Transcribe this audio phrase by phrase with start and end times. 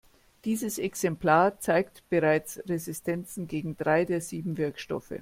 [0.45, 5.13] Dieses Exemplar zeigt bereits Resistenzen gegen drei der sieben Wirkstoffe.